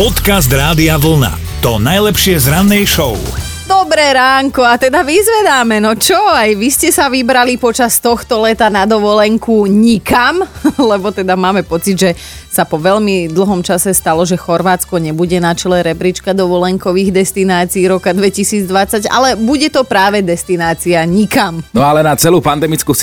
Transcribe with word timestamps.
Podcast 0.00 0.48
Rádia 0.48 0.96
Vlna. 0.96 1.60
To 1.60 1.76
najlepšie 1.76 2.40
z 2.40 2.48
rannej 2.48 2.88
show. 2.88 3.20
Dobré 3.68 4.16
ránko 4.16 4.64
a 4.64 4.80
teda 4.80 5.04
vyzvedáme, 5.04 5.76
no 5.76 5.92
čo, 5.92 6.16
aj 6.16 6.56
vy 6.56 6.72
ste 6.72 6.88
sa 6.88 7.12
vybrali 7.12 7.60
počas 7.60 8.00
tohto 8.00 8.40
leta 8.40 8.72
na 8.72 8.88
dovolenku 8.88 9.68
nikam, 9.68 10.40
lebo 10.90 11.12
teda 11.12 11.36
máme 11.36 11.68
pocit, 11.68 12.00
že 12.00 12.10
sa 12.48 12.64
po 12.64 12.80
veľmi 12.80 13.28
dlhom 13.28 13.60
čase 13.60 13.92
stalo, 13.92 14.24
že 14.24 14.40
Chorvátsko 14.40 14.96
nebude 14.96 15.36
na 15.36 15.52
čele 15.52 15.84
rebríčka 15.84 16.32
dovolenkových 16.32 17.12
destinácií 17.12 17.84
roka 17.84 18.16
2020, 18.16 19.04
ale 19.04 19.36
bude 19.36 19.68
to 19.68 19.84
práve 19.84 20.24
destinácia 20.24 21.04
nikam. 21.04 21.60
No 21.76 21.84
ale 21.84 22.00
na 22.00 22.16
celú 22.16 22.40
pandemickú 22.40 22.96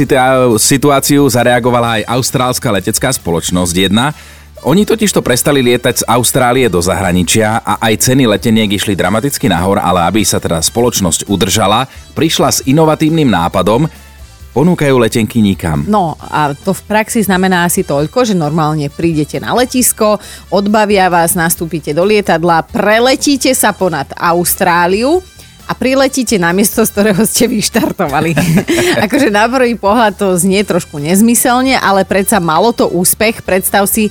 situáciu 0.57 1.29
zareagovala 1.29 2.01
aj 2.01 2.09
austrálska 2.09 2.73
letecká 2.73 3.13
spoločnosť 3.13 3.75
jedna, 3.85 4.17
oni 4.65 4.89
totiž 4.89 5.13
to 5.13 5.21
prestali 5.21 5.61
lietať 5.61 6.01
z 6.01 6.07
Austrálie 6.09 6.65
do 6.65 6.81
zahraničia 6.81 7.61
a 7.61 7.77
aj 7.77 8.09
ceny 8.09 8.25
leteniek 8.25 8.73
išli 8.73 8.97
dramaticky 8.97 9.45
nahor, 9.45 9.77
ale 9.77 10.07
aby 10.09 10.25
sa 10.25 10.41
teda 10.41 10.57
spoločnosť 10.63 11.29
udržala, 11.29 11.85
prišla 12.17 12.49
s 12.49 12.59
inovatívnym 12.65 13.29
nápadom, 13.29 13.85
ponúkajú 14.57 14.97
letenky 14.97 15.37
nikam. 15.37 15.85
No 15.85 16.17
a 16.17 16.57
to 16.57 16.73
v 16.73 16.81
praxi 16.89 17.21
znamená 17.21 17.69
asi 17.69 17.85
toľko, 17.85 18.25
že 18.25 18.33
normálne 18.33 18.89
prídete 18.89 19.37
na 19.37 19.53
letisko, 19.53 20.17
odbavia 20.49 21.13
vás, 21.13 21.37
nastúpite 21.37 21.93
do 21.93 22.01
lietadla, 22.01 22.65
preletíte 22.65 23.53
sa 23.53 23.69
ponad 23.77 24.09
Austráliu, 24.17 25.21
a 25.67 25.75
priletíte 25.75 26.39
na 26.39 26.55
miesto, 26.55 26.79
z 26.87 26.95
ktorého 26.95 27.23
ste 27.27 27.51
vyštartovali. 27.51 28.31
akože 29.05 29.27
na 29.27 29.51
prvý 29.51 29.75
pohľad 29.75 30.15
to 30.15 30.39
znie 30.39 30.63
trošku 30.63 30.95
nezmyselne, 30.95 31.75
ale 31.75 32.07
predsa 32.07 32.39
malo 32.39 32.71
to 32.71 32.87
úspech. 32.87 33.43
Predstav 33.43 33.83
si, 33.91 34.07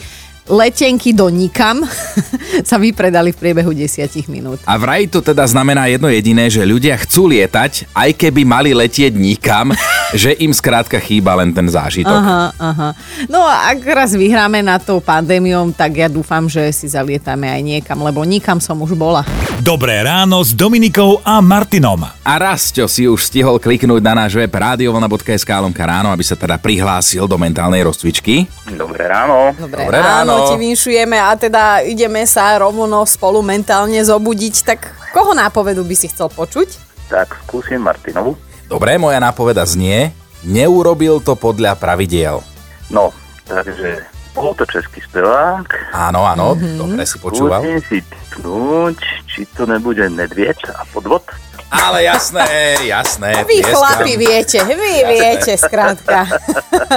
letenky 0.46 1.10
do 1.10 1.26
nikam 1.26 1.82
sa 2.68 2.78
vypredali 2.78 3.34
v 3.34 3.38
priebehu 3.38 3.74
10 3.74 4.06
minút. 4.30 4.62
A 4.62 4.78
vraj 4.78 5.10
to 5.10 5.18
teda 5.18 5.42
znamená 5.46 5.90
jedno 5.90 6.06
jediné, 6.06 6.46
že 6.46 6.62
ľudia 6.62 6.94
chcú 7.02 7.30
lietať, 7.30 7.90
aj 7.90 8.10
keby 8.14 8.46
mali 8.46 8.70
letieť 8.72 9.12
nikam, 9.14 9.74
že 10.22 10.34
im 10.38 10.54
skrátka 10.54 11.02
chýba 11.02 11.34
len 11.38 11.50
ten 11.50 11.66
zážitok. 11.66 12.14
Aha, 12.14 12.42
aha. 12.56 12.88
No 13.26 13.42
a 13.42 13.74
ak 13.74 13.82
raz 13.86 14.14
vyhráme 14.14 14.62
na 14.62 14.78
tou 14.78 15.02
pandémiou, 15.02 15.68
tak 15.74 15.98
ja 15.98 16.08
dúfam, 16.08 16.46
že 16.46 16.70
si 16.70 16.86
zalietame 16.86 17.50
aj 17.50 17.62
niekam, 17.62 17.98
lebo 18.06 18.22
nikam 18.22 18.62
som 18.62 18.78
už 18.78 18.94
bola. 18.94 19.26
Dobré 19.58 20.06
ráno 20.06 20.38
s 20.46 20.54
Dominikou 20.54 21.18
a 21.26 21.42
Martinom. 21.42 22.06
A 22.06 22.32
Rastio 22.38 22.86
si 22.86 23.10
už 23.10 23.18
stihol 23.26 23.58
kliknúť 23.58 24.02
na 24.04 24.14
náš 24.14 24.38
web 24.38 24.52
radiovlna.sk 24.52 25.50
lomka 25.58 25.82
ráno, 25.82 26.14
aby 26.14 26.22
sa 26.22 26.38
teda 26.38 26.60
prihlásil 26.60 27.26
do 27.26 27.34
mentálnej 27.34 27.82
rozcvičky. 27.82 28.46
Dobré 28.70 29.10
ráno. 29.10 29.56
Dobré, 29.58 29.82
Dobré 29.88 29.98
ráno. 29.98 30.35
ráno. 30.35 30.35
Ti 30.44 30.54
vinšujeme 30.60 31.16
a 31.16 31.32
teda 31.38 31.80
ideme 31.86 32.24
sa 32.28 32.52
rovno 32.60 33.04
spolu 33.08 33.40
mentálne 33.40 33.98
zobudiť. 34.02 34.54
Tak 34.66 34.80
koho 35.14 35.32
nápovedu 35.32 35.86
by 35.86 35.96
si 35.96 36.12
chcel 36.12 36.28
počuť? 36.28 36.68
Tak 37.08 37.46
skúsim 37.46 37.80
Martinovu. 37.80 38.36
Dobre, 38.66 38.98
moja 38.98 39.22
nápoveda 39.22 39.62
znie, 39.62 40.10
neurobil 40.42 41.22
to 41.22 41.38
podľa 41.38 41.78
pravidiel. 41.78 42.42
No, 42.90 43.14
takže 43.46 44.02
bol 44.36 44.52
to 44.52 44.68
český 44.68 45.00
spevák. 45.00 45.96
Áno, 45.96 46.28
áno, 46.28 46.52
mm-hmm. 46.52 46.76
dobre 46.76 47.02
si 47.08 47.16
počúval. 47.16 47.62
Skúsim 47.64 47.80
si 47.88 47.98
typnúť, 48.04 48.98
či 49.24 49.40
to 49.56 49.64
nebude 49.64 50.04
Nedvied 50.12 50.60
a 50.76 50.84
podvod. 50.92 51.24
Ale 51.66 52.06
jasné, 52.06 52.78
jasné. 52.86 53.42
Vy 53.42 53.58
pieskam. 53.58 53.74
chlapi 53.74 54.12
viete, 54.16 54.58
vy 54.62 54.74
jasné. 54.74 55.10
viete, 55.10 55.52
skrátka. 55.58 56.18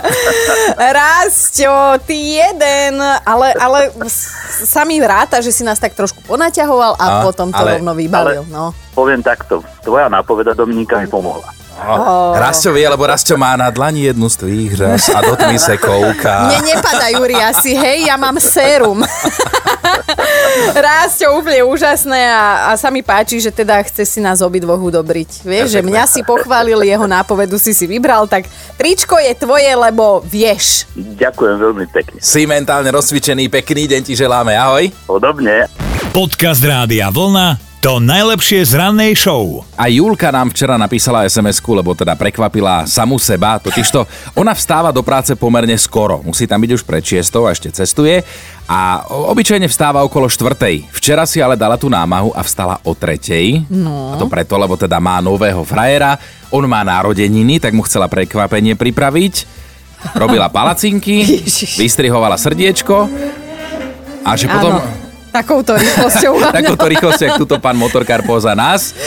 Rásťo, 0.98 1.98
ty 2.06 2.38
jeden, 2.38 3.02
ale, 3.26 3.54
ale 3.58 3.90
sa 4.64 4.86
mi 4.86 5.02
vráta, 5.02 5.42
že 5.42 5.50
si 5.50 5.66
nás 5.66 5.82
tak 5.82 5.98
trošku 5.98 6.22
ponaťahoval 6.22 7.02
a, 7.02 7.06
a 7.06 7.10
potom 7.26 7.50
to 7.50 7.58
ale, 7.58 7.82
rovno 7.82 7.98
vybalil. 7.98 8.46
Ale 8.46 8.54
no. 8.54 8.72
Poviem 8.94 9.26
takto, 9.26 9.66
tvoja 9.82 10.06
nápoveda 10.06 10.54
Dominika 10.54 11.02
mi 11.02 11.10
pomohla. 11.10 11.59
Oh. 11.96 12.38
Rastio 12.38 12.74
vie, 12.74 12.86
lebo 12.86 13.08
má 13.38 13.56
na 13.58 13.70
dlani 13.70 14.12
jednu 14.12 14.30
z 14.30 14.36
tvých 14.36 14.72
žas 14.78 15.10
a 15.10 15.22
do 15.22 15.36
tmy 15.36 15.60
se 15.60 15.78
kouká. 15.78 16.52
Mne 16.52 16.76
nepadajú 16.76 17.22
riasy, 17.26 17.72
hej, 17.74 18.12
ja 18.12 18.16
mám 18.20 18.38
sérum. 18.38 19.02
Rastio 20.76 21.38
úplne 21.40 21.64
úžasné 21.66 22.20
a, 22.30 22.74
a 22.74 22.78
sa 22.78 22.90
mi 22.90 23.02
páči, 23.06 23.40
že 23.40 23.52
teda 23.54 23.80
chce 23.86 24.06
si 24.06 24.20
nás 24.20 24.42
obidvoch 24.42 24.80
udobriť. 24.80 25.46
Vieš, 25.46 25.80
že 25.80 25.82
mňa 25.86 26.04
si 26.10 26.22
pochválil, 26.26 26.82
jeho 26.84 27.08
nápovedu 27.08 27.56
si 27.62 27.72
si 27.72 27.86
vybral, 27.86 28.28
tak 28.28 28.50
tričko 28.76 29.18
je 29.22 29.34
tvoje, 29.38 29.70
lebo 29.70 30.22
vieš. 30.26 30.90
Ďakujem 30.98 31.56
veľmi 31.58 31.86
pekne. 31.90 32.18
Si 32.20 32.44
mentálne 32.50 32.90
rozcvičený, 32.92 33.48
pekný 33.48 33.88
deň 33.88 34.02
ti 34.04 34.14
želáme, 34.18 34.58
ahoj. 34.58 34.90
Podobne. 35.06 35.70
Podcast 36.12 36.66
Rádia 36.66 37.14
Vlna 37.14 37.69
to 37.80 38.04
najlepšie 38.04 38.60
z 38.68 38.76
rannej 38.76 39.16
show. 39.16 39.64
A 39.80 39.88
Julka 39.88 40.28
nám 40.36 40.52
včera 40.52 40.76
napísala 40.76 41.24
sms 41.24 41.64
lebo 41.64 41.96
teda 41.96 42.12
prekvapila 42.12 42.84
samu 42.84 43.16
seba, 43.16 43.56
totižto 43.56 44.04
ona 44.36 44.52
vstáva 44.52 44.92
do 44.92 45.00
práce 45.00 45.32
pomerne 45.40 45.80
skoro. 45.80 46.20
Musí 46.20 46.44
tam 46.44 46.60
byť 46.60 46.72
už 46.76 46.84
pred 46.84 47.00
šiestou 47.00 47.48
a 47.48 47.56
ešte 47.56 47.72
cestuje 47.72 48.20
a 48.68 49.08
obyčajne 49.08 49.72
vstáva 49.72 50.04
okolo 50.04 50.28
štvrtej. 50.28 50.92
Včera 50.92 51.24
si 51.24 51.40
ale 51.40 51.56
dala 51.56 51.80
tú 51.80 51.88
námahu 51.88 52.36
a 52.36 52.44
vstala 52.44 52.84
o 52.84 52.92
tretej. 52.92 53.64
No. 53.72 54.12
A 54.12 54.20
to 54.20 54.28
preto, 54.28 54.60
lebo 54.60 54.76
teda 54.76 55.00
má 55.00 55.24
nového 55.24 55.64
frajera, 55.64 56.20
on 56.52 56.68
má 56.68 56.84
národeniny, 56.84 57.64
tak 57.64 57.72
mu 57.72 57.88
chcela 57.88 58.12
prekvapenie 58.12 58.76
pripraviť. 58.76 59.48
Robila 60.20 60.52
palacinky, 60.52 61.24
vystrihovala 61.80 62.36
srdiečko 62.36 63.08
a 64.28 64.36
že 64.36 64.52
potom... 64.52 64.84
Áno 64.84 64.99
Takouto 65.30 65.78
rýchlosťou. 65.78 66.34
Takouto 66.60 66.86
rýchlosťou, 66.90 67.26
jak 67.26 67.42
túto 67.42 67.58
pán 67.62 67.78
motorkár 67.78 68.26
poza 68.26 68.58
nás. 68.58 68.98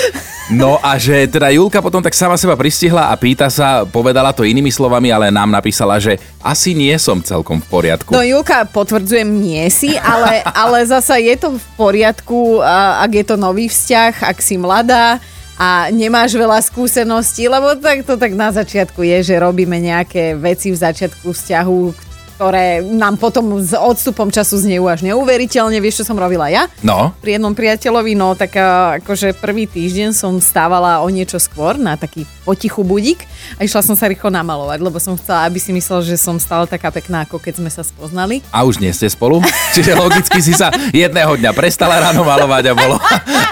No 0.51 0.77
a 0.83 0.99
že 0.99 1.31
teda 1.31 1.49
Julka 1.55 1.79
potom 1.79 2.03
tak 2.03 2.13
sama 2.19 2.35
seba 2.35 2.59
pristihla 2.59 3.09
a 3.09 3.15
pýta 3.15 3.47
sa, 3.47 3.87
povedala 3.87 4.35
to 4.35 4.43
inými 4.43 4.69
slovami, 4.69 5.09
ale 5.09 5.31
nám 5.31 5.49
napísala, 5.49 5.97
že 6.03 6.19
asi 6.43 6.75
nie 6.75 6.93
som 6.99 7.23
celkom 7.23 7.63
v 7.63 7.67
poriadku. 7.71 8.11
No 8.11 8.21
Julka, 8.21 8.67
potvrdzujem, 8.67 9.29
nie 9.29 9.65
si, 9.71 9.95
ale, 9.97 10.43
ale 10.45 10.83
zasa 10.85 11.17
je 11.17 11.35
to 11.39 11.57
v 11.57 11.67
poriadku, 11.79 12.59
ak 13.01 13.11
je 13.17 13.25
to 13.25 13.37
nový 13.39 13.71
vzťah, 13.71 14.29
ak 14.29 14.39
si 14.43 14.59
mladá 14.59 15.23
a 15.57 15.89
nemáš 15.95 16.35
veľa 16.35 16.59
skúseností, 16.59 17.47
lebo 17.47 17.79
tak 17.79 18.03
to 18.03 18.19
tak 18.19 18.35
na 18.35 18.51
začiatku 18.51 18.99
je, 18.99 19.33
že 19.33 19.35
robíme 19.39 19.79
nejaké 19.79 20.35
veci 20.35 20.75
v 20.75 20.81
začiatku 20.81 21.31
vzťahu, 21.33 22.12
ktoré 22.43 22.83
nám 22.83 23.23
potom 23.23 23.63
s 23.63 23.71
odstupom 23.71 24.27
času 24.27 24.59
znejú 24.59 24.91
až 24.91 25.07
neuveriteľne. 25.07 25.79
Vieš, 25.79 26.03
čo 26.03 26.11
som 26.11 26.19
robila 26.19 26.51
ja? 26.51 26.67
No. 26.83 27.15
Pri 27.23 27.39
jednom 27.39 27.55
priateľovi, 27.55 28.19
no 28.19 28.35
tak 28.35 28.59
akože 28.99 29.39
prvý 29.39 29.71
týždeň 29.71 30.11
som 30.11 30.35
stávala 30.43 30.99
o 30.99 31.07
niečo 31.07 31.39
skôr 31.39 31.79
na 31.79 31.95
taký 31.95 32.27
potichu 32.43 32.83
budík 32.83 33.23
a 33.55 33.63
išla 33.63 33.87
som 33.87 33.95
sa 33.95 34.11
rýchlo 34.11 34.27
namalovať, 34.35 34.79
lebo 34.83 34.99
som 34.99 35.15
chcela, 35.15 35.47
aby 35.47 35.63
si 35.63 35.71
myslel, 35.71 36.03
že 36.03 36.19
som 36.19 36.35
stále 36.43 36.67
taká 36.67 36.91
pekná, 36.91 37.23
ako 37.23 37.39
keď 37.39 37.63
sme 37.63 37.71
sa 37.71 37.87
spoznali. 37.87 38.43
A 38.51 38.67
už 38.67 38.83
nie 38.83 38.91
ste 38.91 39.07
spolu? 39.07 39.39
Čiže 39.79 39.95
logicky 39.95 40.43
si 40.43 40.51
sa 40.51 40.75
jedného 40.91 41.39
dňa 41.39 41.55
prestala 41.55 42.03
ráno 42.03 42.27
malovať 42.27 42.65
a 42.71 42.75
bolo, 42.75 42.99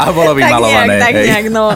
a 0.03 0.07
bolo 0.11 0.35
vymalované. 0.35 0.99
tak 0.99 1.15
nejak, 1.15 1.15
tak 1.15 1.15
nejak, 1.15 1.47
no. 1.55 1.71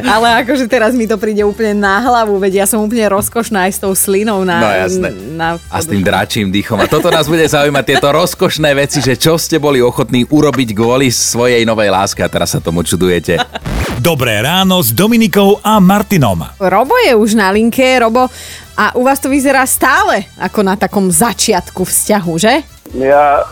Ale 0.00 0.40
akože 0.48 0.64
teraz 0.64 0.96
mi 0.96 1.04
to 1.04 1.20
príde 1.20 1.44
úplne 1.44 1.76
na 1.76 2.00
hlavu, 2.00 2.40
veď 2.40 2.64
ja 2.64 2.66
som 2.66 2.80
úplne 2.80 3.04
rozkošná 3.12 3.68
aj 3.68 3.72
s 3.76 3.78
tou 3.84 3.92
slinou 3.92 4.40
na, 4.48 4.56
no, 4.64 4.68
jasné. 4.72 5.08
Na 5.34 5.58
A 5.68 5.78
s 5.82 5.90
tým 5.90 6.00
dračím 6.00 6.48
dýchom. 6.54 6.78
A 6.80 6.86
toto 6.86 7.10
nás 7.10 7.26
bude 7.26 7.44
zaujímať, 7.44 7.84
tieto 7.84 8.08
rozkošné 8.14 8.70
veci, 8.78 9.02
že 9.02 9.18
čo 9.18 9.34
ste 9.36 9.58
boli 9.58 9.82
ochotní 9.82 10.24
urobiť 10.24 10.70
kvôli 10.72 11.10
svojej 11.10 11.66
novej 11.66 11.90
láske 11.90 12.22
a 12.22 12.30
teraz 12.30 12.54
sa 12.54 12.62
tomu 12.62 12.86
čudujete. 12.86 13.42
Dobré 13.98 14.42
ráno 14.42 14.82
s 14.82 14.90
Dominikou 14.94 15.58
a 15.62 15.82
Martinom. 15.82 16.46
Robo 16.58 16.94
je 17.02 17.14
už 17.14 17.34
na 17.38 17.50
linke, 17.50 17.84
Robo, 17.98 18.30
a 18.74 18.90
u 18.98 19.06
vás 19.06 19.22
to 19.22 19.30
vyzerá 19.30 19.62
stále 19.70 20.26
ako 20.38 20.66
na 20.66 20.74
takom 20.74 21.06
začiatku 21.10 21.86
vzťahu, 21.86 22.32
že? 22.38 22.66
Ja 22.98 23.46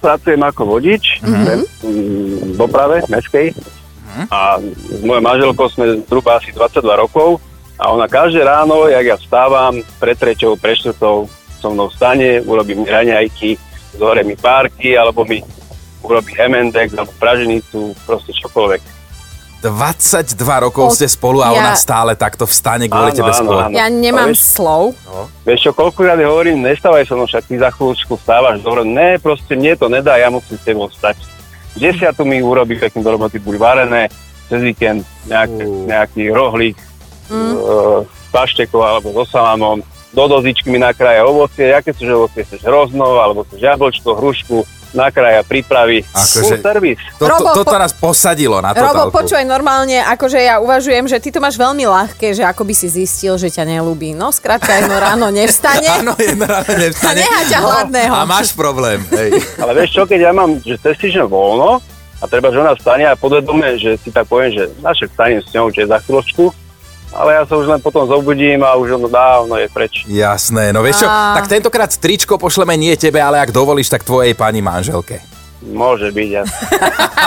pracujem 0.00 0.40
ako 0.40 0.76
vodič 0.76 1.20
mm-hmm. 1.20 1.58
v 1.84 2.54
doprave 2.56 3.04
meskej 3.08 3.52
mm-hmm. 3.52 4.26
a 4.32 4.60
s 4.64 5.00
mojou 5.04 5.22
manželkou 5.24 5.66
sme 5.72 6.00
zhruba 6.08 6.40
asi 6.40 6.52
22 6.52 6.80
rokov 6.96 7.40
a 7.76 7.92
ona 7.92 8.08
každé 8.08 8.40
ráno, 8.44 8.88
jak 8.88 9.04
ja 9.04 9.16
vstávam, 9.20 9.84
pred 10.00 10.16
treťou, 10.16 10.56
pre 10.56 10.72
štvrtou, 10.76 11.28
so 11.60 11.68
mnou 11.72 11.92
stane, 11.92 12.40
urobí 12.44 12.72
mi 12.72 12.88
raňajky, 12.88 13.60
zhore 13.96 14.24
mi 14.24 14.36
párky, 14.36 14.96
alebo 14.96 15.24
mi 15.24 15.44
urobí 16.00 16.32
hemendek, 16.36 16.92
alebo 16.96 17.12
praženicu, 17.20 17.92
proste 18.08 18.32
čokoľvek. 18.32 18.96
22 19.64 20.36
rokov 20.38 20.94
ste 20.94 21.08
spolu 21.08 21.42
a 21.42 21.50
ja... 21.50 21.58
ona 21.58 21.72
stále 21.74 22.12
takto 22.14 22.44
vstane 22.44 22.86
kvôli 22.86 23.10
áno, 23.10 23.18
tebe 23.18 23.32
skôr. 23.32 23.72
Ja 23.72 23.88
nemám 23.88 24.30
vieš, 24.30 24.54
slov. 24.54 24.94
No. 25.08 25.26
Vieš 25.42 25.60
čo, 25.66 25.70
koľkokrát 25.72 26.20
hovorím, 26.22 26.62
nestávaj 26.62 27.08
so 27.08 27.16
mnou, 27.16 27.26
však 27.26 27.44
ty 27.48 27.56
za 27.58 27.72
chvíľučku 27.72 28.14
vstávaš. 28.20 28.62
Dobre, 28.62 28.84
ne, 28.84 29.16
proste 29.18 29.56
mne 29.56 29.74
to 29.74 29.88
nedá, 29.88 30.20
ja 30.20 30.28
musím 30.28 30.60
s 30.60 30.64
tebou 30.64 30.86
vstať. 30.92 31.18
Desiatu 31.76 32.22
mi 32.24 32.40
urobí 32.40 32.78
pekne 32.78 33.00
do 33.04 33.10
roboty, 33.16 33.40
buď 33.42 33.54
varené, 33.58 34.02
cez 34.46 34.60
víkend 34.62 35.02
nejaký, 35.26 35.64
uh. 35.66 35.84
nejaký 35.88 36.22
rohlík, 36.30 36.76
mm. 37.30 37.54
uh, 37.56 38.00
paštekov 38.30 38.80
alebo 38.82 39.12
so 39.12 39.24
salamom 39.26 39.82
do 40.16 40.24
dozičky 40.32 40.72
mi 40.72 40.80
nakrája 40.80 41.28
ovocie, 41.28 41.76
aké 41.76 41.92
sú 41.92 42.08
ovocie, 42.08 42.40
chceš 42.48 42.64
hrozno, 42.64 43.20
alebo 43.20 43.44
chceš 43.44 43.60
jablčko, 43.60 44.16
hrušku, 44.16 44.64
nakrája, 44.96 45.44
prípravy. 45.44 46.00
Akože- 46.08 46.56
servis. 46.64 46.96
To, 47.20 47.28
to, 47.28 47.36
Robo, 47.36 47.68
po- 47.68 47.76
nás 47.76 47.92
posadilo 47.92 48.56
na 48.64 48.72
Robo, 48.72 49.12
totálku. 49.12 49.12
počúvaj 49.12 49.44
normálne, 49.44 50.00
akože 50.00 50.40
ja 50.40 50.56
uvažujem, 50.56 51.04
že 51.04 51.20
ty 51.20 51.28
to 51.28 51.44
máš 51.44 51.60
veľmi 51.60 51.84
ľahké, 51.84 52.32
že 52.32 52.48
ako 52.48 52.64
by 52.64 52.74
si 52.74 52.88
zistil, 52.88 53.36
že 53.36 53.52
ťa 53.52 53.68
nelúbi. 53.68 54.16
No, 54.16 54.32
skrátka, 54.32 54.72
jedno 54.80 54.96
ráno 54.96 55.28
nevstane. 55.28 55.84
Áno, 56.00 56.16
jedna 56.16 56.48
ráno 56.48 56.72
nevstane. 56.72 57.20
A 57.20 57.24
nechá 57.28 57.40
ťa 57.52 57.60
hladného. 57.60 58.14
A 58.16 58.24
máš 58.24 58.56
problém. 58.56 59.04
Hej. 59.12 59.36
Ale 59.62 59.72
vieš 59.76 60.00
čo, 60.00 60.02
keď 60.08 60.20
ja 60.22 60.32
mám, 60.32 60.56
že 60.64 60.80
cez 60.80 60.96
týždeň 60.96 61.28
voľno 61.28 61.84
a 62.16 62.24
treba, 62.24 62.48
že 62.48 62.56
ona 62.56 62.72
vstane 62.72 63.04
a 63.04 63.12
podvedome, 63.12 63.76
že 63.76 64.00
si 64.00 64.08
tak 64.08 64.24
poviem, 64.24 64.56
že 64.56 64.72
našek 64.80 65.12
vstanem 65.12 65.44
s 65.44 65.52
ňou, 65.52 65.68
že 65.68 65.84
za 65.84 66.00
chvíľočku, 66.00 66.48
ale 67.16 67.30
ja 67.34 67.42
sa 67.42 67.56
už 67.56 67.66
len 67.66 67.80
potom 67.80 68.04
zobudím 68.04 68.60
a 68.60 68.76
už 68.76 68.94
ono 68.94 69.08
dávno 69.08 69.56
je 69.56 69.66
preč. 69.66 70.04
Jasné, 70.04 70.70
no 70.70 70.84
vieš 70.84 71.02
čo, 71.02 71.08
A- 71.08 71.34
tak 71.34 71.48
tentokrát 71.48 71.88
tričko 71.90 72.36
pošleme 72.36 72.76
nie 72.76 72.92
tebe, 72.94 73.16
ale 73.16 73.40
ak 73.40 73.50
dovolíš, 73.50 73.88
tak 73.88 74.04
tvojej 74.04 74.32
pani 74.32 74.60
manželke. 74.60 75.24
Môže 75.66 76.12
byť, 76.12 76.28
ja. 76.30 76.44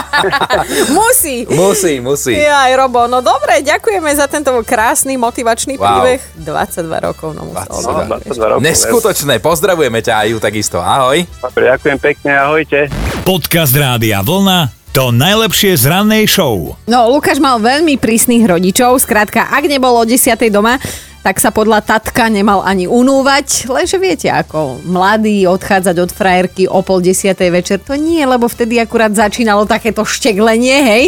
Musí. 0.90 1.44
Musí, 1.44 2.00
musí. 2.00 2.32
Jaj, 2.32 2.72
Robo, 2.72 3.04
no 3.04 3.20
dobre, 3.20 3.60
ďakujeme 3.60 4.08
za 4.12 4.24
tento 4.24 4.54
krásny 4.62 5.16
motivačný 5.16 5.76
Wow. 5.76 5.84
príbeh. 6.00 6.20
22 6.38 7.00
rokov, 7.02 7.36
no 7.36 7.44
musel 7.44 7.68
22. 7.68 7.84
No, 7.84 8.16
byť, 8.16 8.20
vieš. 8.22 8.36
22 8.36 8.48
rokov. 8.48 8.62
Neskutočné, 8.62 9.34
pozdravujeme 9.38 10.00
ťa 10.00 10.14
aj 10.16 10.28
ju 10.30 10.38
takisto. 10.38 10.78
Ahoj. 10.78 11.20
Dobre, 11.42 11.62
ďakujem 11.68 11.98
pekne, 12.00 12.30
ahojte. 12.38 12.78
Podcast 13.22 13.76
Rádia 13.76 14.24
Vlna 14.24 14.79
to 14.90 15.14
najlepšie 15.14 15.78
z 15.78 15.86
rannej 15.86 16.26
show. 16.26 16.74
No, 16.90 17.06
Lukáš 17.14 17.38
mal 17.38 17.62
veľmi 17.62 17.94
prísnych 17.94 18.42
rodičov, 18.42 18.98
skrátka, 18.98 19.46
ak 19.46 19.70
nebol 19.70 19.94
o 19.94 20.02
10. 20.02 20.34
doma, 20.50 20.82
tak 21.22 21.38
sa 21.38 21.54
podľa 21.54 21.84
tatka 21.84 22.26
nemal 22.26 22.66
ani 22.66 22.90
unúvať, 22.90 23.70
lenže 23.70 24.02
viete, 24.02 24.26
ako 24.26 24.82
mladý 24.82 25.46
odchádzať 25.46 25.94
od 25.94 26.10
frajerky 26.10 26.62
o 26.66 26.82
pol 26.82 26.98
desiatej 26.98 27.50
večer, 27.54 27.78
to 27.78 27.94
nie, 27.94 28.18
lebo 28.26 28.50
vtedy 28.50 28.82
akurát 28.82 29.14
začínalo 29.14 29.62
takéto 29.62 30.02
šteglenie, 30.02 30.82
hej. 30.82 31.04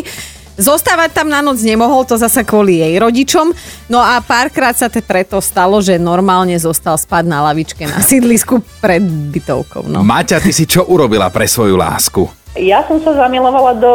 Zostávať 0.52 1.16
tam 1.16 1.32
na 1.32 1.40
noc 1.40 1.58
nemohol, 1.64 2.04
to 2.04 2.20
zasa 2.20 2.44
kvôli 2.44 2.84
jej 2.84 2.94
rodičom. 3.00 3.56
No 3.88 4.04
a 4.04 4.20
párkrát 4.20 4.76
sa 4.76 4.92
te 4.92 5.00
preto 5.00 5.40
stalo, 5.40 5.80
že 5.80 5.96
normálne 5.96 6.54
zostal 6.60 6.94
spať 7.00 7.24
na 7.24 7.40
lavičke 7.50 7.88
na 7.88 8.04
sídlisku 8.04 8.60
pred 8.78 9.00
bytovkou. 9.00 9.88
No. 9.88 10.04
Maťa, 10.04 10.44
ty 10.44 10.52
si 10.52 10.68
čo 10.68 10.84
urobila 10.86 11.32
pre 11.32 11.48
svoju 11.48 11.74
lásku? 11.74 12.41
Ja 12.52 12.84
som 12.84 13.00
sa 13.00 13.16
zamilovala 13.16 13.80
do 13.80 13.94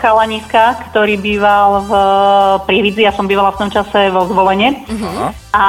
chalaniska, 0.00 0.80
ktorý 0.88 1.20
býval 1.20 1.84
v 1.84 1.92
Prievidzi, 2.64 3.04
ja 3.04 3.12
som 3.12 3.28
bývala 3.28 3.52
v 3.52 3.60
tom 3.66 3.70
čase 3.70 4.08
vo 4.08 4.24
zvolenie. 4.24 4.80
A 5.56 5.64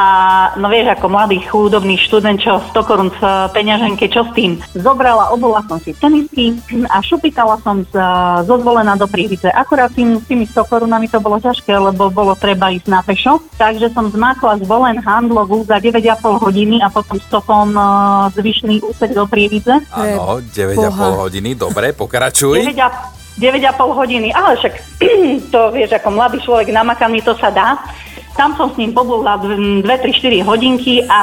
no 0.60 0.68
vieš, 0.68 0.92
ako 1.00 1.08
mladý 1.08 1.40
chudobný 1.48 1.96
študent, 1.96 2.36
čo 2.44 2.60
100 2.76 2.84
korún 2.84 3.08
v 3.08 3.24
peňaženke, 3.56 4.12
čo 4.12 4.28
s 4.28 4.36
tým? 4.36 4.60
Zobrala, 4.76 5.32
obola 5.32 5.64
som 5.64 5.80
si 5.80 5.96
tenisky 5.96 6.60
a 6.92 7.00
šupitala 7.00 7.56
som 7.64 7.88
z, 7.88 7.96
zo 8.44 8.56
zvolená 8.60 9.00
do 9.00 9.08
Prievidze. 9.08 9.48
Akurát 9.48 9.88
tým, 9.96 10.20
tými 10.28 10.44
100 10.44 10.68
korunami 10.68 11.08
to 11.08 11.24
bolo 11.24 11.40
ťažké, 11.40 11.72
lebo 11.72 12.12
bolo 12.12 12.36
treba 12.36 12.68
ísť 12.68 12.88
na 12.92 13.00
pešo. 13.00 13.40
Takže 13.56 13.96
som 13.96 14.12
zmákla 14.12 14.60
zvolen 14.68 15.00
handlovú 15.00 15.64
za 15.64 15.80
9,5 15.80 16.20
hodiny 16.44 16.84
a 16.84 16.92
potom 16.92 17.16
stopom 17.24 17.72
eh, 17.72 17.84
zvyšný 18.36 18.84
úsek 18.84 19.16
do 19.16 19.24
Prievidze. 19.24 19.88
Áno, 19.96 20.44
9,5 20.44 20.84
Boha. 20.84 21.32
hodiny, 21.32 21.56
dobre, 21.56 21.96
pokračuj. 21.96 22.60
9 22.60 22.76
a, 22.84 23.16
9,5 23.40 23.72
hodiny, 24.04 24.36
ale 24.36 24.60
však 24.60 24.74
to 25.56 25.60
vieš, 25.72 25.96
ako 25.96 26.10
mladý 26.12 26.44
človek 26.44 26.76
namakaný, 26.76 27.24
to 27.24 27.38
sa 27.40 27.54
dá. 27.54 27.80
Tam 28.38 28.54
som 28.54 28.70
s 28.70 28.78
ním 28.78 28.94
pobudla 28.94 29.42
2, 29.42 29.82
3, 29.82 30.14
4 30.14 30.46
hodinky 30.46 31.02
a 31.10 31.22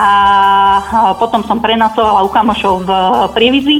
potom 1.14 1.46
som 1.46 1.62
prenacovala 1.62 2.26
u 2.26 2.28
kamošov 2.28 2.74
v 2.82 2.90
Prievidzi 3.30 3.78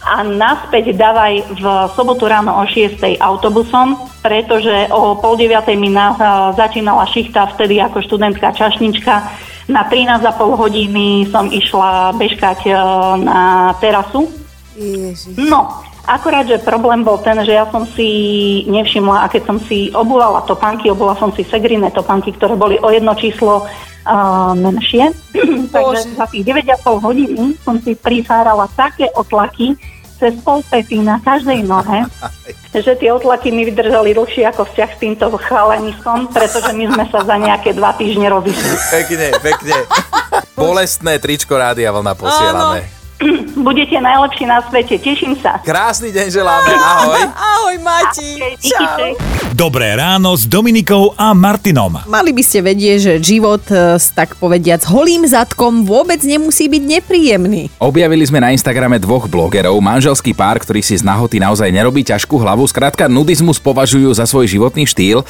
a 0.00 0.24
naspäť 0.24 0.96
dávaj 0.96 1.60
v 1.60 1.64
sobotu 1.92 2.24
ráno 2.24 2.56
o 2.56 2.64
6 2.64 3.20
autobusom, 3.20 4.00
pretože 4.24 4.88
o 4.88 5.18
pol 5.18 5.36
9 5.36 5.66
mi 5.76 5.92
na, 5.92 6.16
začínala 6.56 7.04
šichta 7.04 7.52
vtedy 7.52 7.82
ako 7.84 8.00
študentská 8.06 8.54
čašnička. 8.56 9.14
Na 9.68 9.84
13,5 9.86 10.30
hodiny 10.56 11.28
som 11.30 11.46
išla 11.46 12.16
bežkať 12.18 12.58
e, 12.66 12.72
na 13.22 13.70
terasu. 13.78 14.26
No, 15.36 15.84
akorát, 16.10 16.42
že 16.50 16.58
problém 16.58 17.06
bol 17.06 17.22
ten, 17.22 17.38
že 17.46 17.54
ja 17.54 17.70
som 17.70 17.86
si 17.86 18.10
nevšimla, 18.66 19.24
a 19.24 19.30
keď 19.30 19.42
som 19.46 19.58
si 19.62 19.94
obúvala 19.94 20.42
topánky, 20.42 20.90
obula 20.90 21.14
som 21.14 21.30
si 21.30 21.46
segriné 21.46 21.94
topánky, 21.94 22.34
ktoré 22.34 22.58
boli 22.58 22.76
o 22.82 22.90
jedno 22.90 23.14
číslo 23.14 23.62
uh, 23.62 24.52
menšie. 24.58 25.14
Takže 25.74 26.18
za 26.18 26.26
tých 26.26 26.42
9,5 26.42 27.06
hodiny 27.06 27.54
som 27.62 27.78
si 27.78 27.94
prisárala 27.94 28.66
také 28.74 29.06
otlaky 29.14 29.78
cez 30.20 30.36
pol 30.44 30.60
pety 30.68 31.00
na 31.00 31.16
každej 31.22 31.64
nohe, 31.64 32.04
že 32.84 32.92
tie 32.98 33.08
otlaky 33.14 33.48
mi 33.54 33.64
vydržali 33.64 34.12
dlhšie 34.12 34.44
ako 34.50 34.68
vzťah 34.68 34.90
s 34.92 34.98
týmto 35.00 35.26
chalanistom, 35.40 36.28
pretože 36.28 36.74
my 36.76 36.84
sme 36.92 37.04
sa 37.08 37.24
za 37.24 37.36
nejaké 37.40 37.72
dva 37.72 37.96
týždne 37.96 38.28
rozišli. 38.28 38.74
Pekne, 38.92 39.28
pekne. 39.40 39.76
Bolestné 40.60 41.16
tričko 41.16 41.56
Rádia 41.56 41.88
Vlna 41.88 42.12
posielame. 42.12 42.99
Budete 43.66 44.00
najlepší 44.00 44.44
na 44.48 44.64
svete, 44.64 44.96
teším 44.96 45.36
sa. 45.36 45.60
Krásny 45.60 46.08
deň 46.12 46.26
želáme, 46.32 46.72
ahoj. 46.72 47.22
Ahoj, 47.50 47.76
Mati. 47.84 48.40
Čau. 48.64 49.14
Dobré 49.52 49.92
ráno 49.92 50.32
s 50.32 50.48
Dominikou 50.48 51.12
a 51.20 51.36
Martinom. 51.36 52.00
Mali 52.08 52.32
by 52.32 52.40
ste 52.40 52.64
vedieť, 52.64 52.98
že 52.98 53.12
život 53.20 53.60
e, 53.68 54.00
s 54.00 54.08
tak 54.16 54.40
povediac 54.40 54.80
holým 54.88 55.28
zadkom 55.28 55.84
vôbec 55.84 56.24
nemusí 56.24 56.64
byť 56.64 56.82
nepríjemný. 56.82 57.68
Objavili 57.76 58.24
sme 58.24 58.40
na 58.40 58.56
Instagrame 58.56 58.96
dvoch 58.96 59.28
blogerov, 59.28 59.76
manželský 59.84 60.32
pár, 60.32 60.64
ktorý 60.64 60.80
si 60.80 60.96
z 60.96 61.04
nahoty 61.04 61.36
naozaj 61.36 61.68
nerobí 61.68 62.00
ťažkú 62.00 62.40
hlavu, 62.40 62.64
skrátka 62.64 63.04
nudizmus 63.04 63.60
považujú 63.60 64.16
za 64.16 64.24
svoj 64.24 64.48
životný 64.48 64.88
štýl 64.88 65.20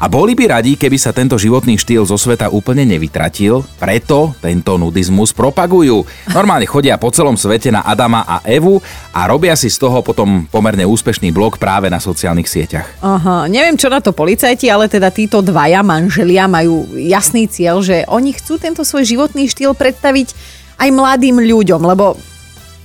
a 0.00 0.08
boli 0.08 0.32
by 0.32 0.56
radi, 0.56 0.80
keby 0.80 0.96
sa 0.96 1.12
tento 1.12 1.36
životný 1.36 1.76
štýl 1.76 2.08
zo 2.08 2.16
sveta 2.16 2.48
úplne 2.48 2.88
nevytratil, 2.88 3.60
preto 3.76 4.32
tento 4.40 4.80
nudizmus 4.80 5.36
propagujú. 5.36 6.08
Normálne 6.32 6.64
chodia 6.64 6.96
po 6.96 7.12
celom 7.12 7.36
svete 7.36 7.68
na 7.68 7.84
Adama 7.84 8.24
a 8.24 8.40
Evu 8.48 8.80
a 9.12 9.28
robia 9.28 9.52
si 9.52 9.68
z 9.68 9.76
toho 9.76 10.00
potom 10.00 10.48
pomerne 10.48 10.88
úspešný 10.88 11.28
blog 11.36 11.60
práve 11.60 11.92
na 11.92 12.00
sociálnych 12.00 12.48
sieťach. 12.48 13.04
Aha, 13.04 13.44
neviem 13.44 13.76
čo 13.76 13.92
na 13.92 14.00
to 14.00 14.16
policajti, 14.16 14.72
ale 14.72 14.88
teda 14.88 15.12
títo 15.12 15.44
dvaja 15.44 15.84
manželia 15.84 16.48
majú 16.48 16.88
jasný 16.96 17.44
cieľ, 17.44 17.84
že 17.84 18.08
oni 18.08 18.32
chcú 18.32 18.56
tento 18.56 18.80
svoj 18.88 19.04
životný 19.04 19.52
štýl 19.52 19.76
predstaviť 19.76 20.32
aj 20.80 20.88
mladým 20.96 21.44
ľuďom, 21.44 21.84
lebo 21.84 22.16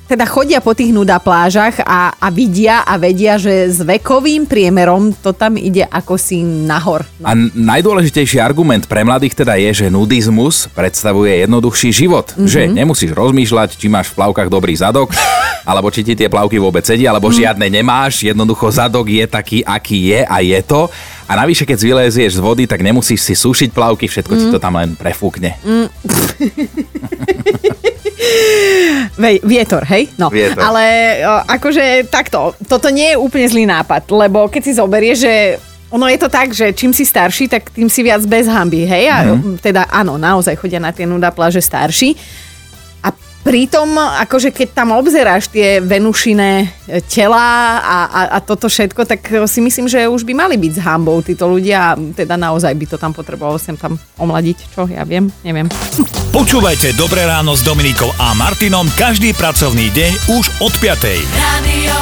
teda 0.06 0.30
chodia 0.30 0.62
po 0.62 0.78
tých 0.78 0.94
nuda 0.94 1.18
plážach 1.18 1.81
a, 1.81 2.13
a 2.13 2.30
vidia 2.30 2.86
a 2.86 2.94
vedia, 3.02 3.42
že 3.42 3.74
s 3.74 3.81
vekovým 3.81 4.46
priemerom 4.46 5.10
to 5.18 5.34
tam 5.34 5.58
ide 5.58 5.82
ako 5.82 6.13
si 6.13 6.46
nahor. 6.46 7.01
A 7.25 7.34
n- 7.34 7.50
najdôležitejší 7.53 8.38
argument 8.38 8.86
pre 8.86 9.01
mladých 9.01 9.34
teda 9.34 9.58
je, 9.58 9.86
že 9.86 9.88
nudizmus 9.89 10.70
predstavuje 10.77 11.41
jednoduchší 11.41 11.89
život. 11.89 12.38
Mm-hmm. 12.38 12.50
Že 12.50 12.62
nemusíš 12.77 13.12
rozmýšľať, 13.18 13.82
či 13.82 13.89
máš 13.89 14.13
v 14.13 14.22
plavkách 14.22 14.53
dobrý 14.53 14.77
zadok, 14.77 15.10
alebo 15.70 15.89
či 15.89 16.06
ti 16.06 16.13
tie 16.13 16.29
plavky 16.29 16.62
vôbec 16.62 16.86
sedia, 16.86 17.10
alebo 17.10 17.34
mm. 17.34 17.38
žiadne 17.41 17.65
nemáš. 17.65 18.22
Jednoducho 18.22 18.70
zadok 18.70 19.10
je 19.10 19.25
taký, 19.25 19.65
aký 19.65 20.13
je 20.13 20.22
a 20.22 20.38
je 20.46 20.62
to. 20.62 20.86
A 21.25 21.34
navyše, 21.34 21.65
keď 21.65 21.82
vylezieš 21.82 22.38
z 22.38 22.44
vody, 22.46 22.70
tak 22.70 22.86
nemusíš 22.86 23.25
si 23.25 23.34
sušiť 23.34 23.74
plavky, 23.74 24.06
všetko 24.06 24.29
mm. 24.29 24.38
ti 24.38 24.46
to 24.53 24.62
tam 24.62 24.77
len 24.77 24.94
prefúkne. 24.94 25.58
Mm. 25.65 25.89
Ve, 29.15 29.39
vietor, 29.39 29.84
hej? 29.86 30.12
No. 30.15 30.27
Vietor. 30.27 30.60
Ale 30.60 30.84
akože 31.48 32.07
takto, 32.07 32.51
toto 32.65 32.88
nie 32.89 33.15
je 33.15 33.17
úplne 33.17 33.48
zlý 33.48 33.63
nápad, 33.63 34.07
lebo 34.10 34.48
keď 34.48 34.62
si 34.62 34.72
zoberieš, 34.74 35.17
že 35.19 35.34
ono 35.88 36.12
je 36.12 36.19
to 36.19 36.27
tak, 36.27 36.51
že 36.51 36.75
čím 36.75 36.91
si 36.91 37.07
starší, 37.07 37.48
tak 37.48 37.72
tým 37.72 37.88
si 37.88 38.03
viac 38.03 38.19
bez 38.25 38.45
hamby, 38.45 38.84
hej? 38.84 39.07
A 39.07 39.17
Mhm. 39.31 39.63
teda 39.63 39.88
áno, 39.88 40.19
naozaj 40.19 40.60
chodia 40.60 40.77
na 40.77 40.91
tie 40.91 41.07
nuda 41.07 41.31
pláže 41.31 41.63
starší. 41.63 42.19
Pritom, 43.46 43.94
akože 44.25 44.50
keď 44.50 44.74
tam 44.74 44.98
obzeráš 44.98 45.54
tie 45.54 45.78
venušiné 45.78 46.66
e, 46.66 46.98
telá 47.06 47.78
a, 47.78 47.98
a, 48.10 48.22
a 48.34 48.38
toto 48.42 48.66
všetko, 48.66 49.06
tak 49.06 49.22
e, 49.30 49.46
si 49.46 49.62
myslím, 49.62 49.86
že 49.86 50.10
už 50.10 50.25
by 50.25 50.34
mali 50.34 50.58
byť 50.58 50.74
s 50.74 50.82
hambou 50.82 51.22
títo 51.22 51.46
ľudia 51.46 51.94
a 51.94 51.98
teda 52.18 52.42
naozaj 52.42 52.74
by 52.74 52.86
to 52.90 52.98
tam 52.98 53.14
potrebovalo 53.14 53.62
sem 53.62 53.78
tam 53.78 54.02
omladiť, 54.18 54.74
čo 54.74 54.90
ja 54.90 55.06
viem, 55.06 55.30
neviem. 55.46 55.70
Počúvajte 56.34 56.98
Dobré 56.98 57.30
ráno 57.30 57.54
s 57.54 57.62
Dominikou 57.62 58.10
a 58.18 58.34
Martinom 58.34 58.90
každý 58.98 59.38
pracovný 59.38 59.94
deň 59.94 60.42
už 60.42 60.66
od 60.66 60.74
5. 60.82 61.06
Radio 61.38 61.98